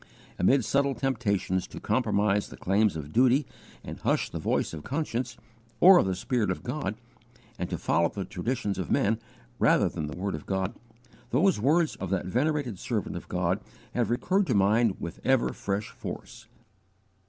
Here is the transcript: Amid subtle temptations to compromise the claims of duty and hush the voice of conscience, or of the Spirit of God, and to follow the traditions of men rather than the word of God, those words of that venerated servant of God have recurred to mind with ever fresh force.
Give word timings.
Amid 0.39 0.65
subtle 0.65 0.95
temptations 0.95 1.67
to 1.67 1.79
compromise 1.79 2.47
the 2.49 2.57
claims 2.57 2.95
of 2.95 3.13
duty 3.13 3.45
and 3.83 3.99
hush 3.99 4.31
the 4.31 4.39
voice 4.39 4.73
of 4.73 4.83
conscience, 4.83 5.37
or 5.79 5.99
of 5.99 6.07
the 6.07 6.15
Spirit 6.15 6.49
of 6.49 6.63
God, 6.63 6.95
and 7.59 7.69
to 7.69 7.77
follow 7.77 8.09
the 8.09 8.25
traditions 8.25 8.79
of 8.79 8.89
men 8.89 9.19
rather 9.59 9.87
than 9.89 10.07
the 10.07 10.17
word 10.17 10.33
of 10.33 10.47
God, 10.47 10.73
those 11.29 11.59
words 11.59 11.97
of 11.97 12.09
that 12.09 12.25
venerated 12.25 12.79
servant 12.79 13.15
of 13.15 13.27
God 13.27 13.59
have 13.93 14.09
recurred 14.09 14.47
to 14.47 14.55
mind 14.55 14.99
with 14.99 15.19
ever 15.23 15.49
fresh 15.53 15.89
force. 15.89 16.47